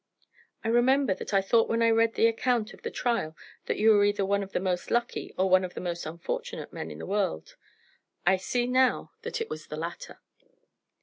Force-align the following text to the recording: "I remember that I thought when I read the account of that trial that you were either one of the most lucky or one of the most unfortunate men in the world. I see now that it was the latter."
"I 0.63 0.67
remember 0.69 1.13
that 1.13 1.31
I 1.31 1.41
thought 1.43 1.69
when 1.69 1.83
I 1.83 1.91
read 1.91 2.15
the 2.15 2.25
account 2.25 2.73
of 2.73 2.81
that 2.81 2.89
trial 2.95 3.37
that 3.67 3.77
you 3.77 3.91
were 3.91 4.03
either 4.03 4.25
one 4.25 4.41
of 4.41 4.51
the 4.51 4.59
most 4.59 4.89
lucky 4.89 5.31
or 5.37 5.47
one 5.47 5.63
of 5.63 5.75
the 5.75 5.79
most 5.79 6.07
unfortunate 6.07 6.73
men 6.73 6.89
in 6.89 6.97
the 6.97 7.05
world. 7.05 7.55
I 8.25 8.37
see 8.37 8.65
now 8.65 9.11
that 9.21 9.39
it 9.41 9.47
was 9.47 9.67
the 9.67 9.77
latter." 9.77 10.19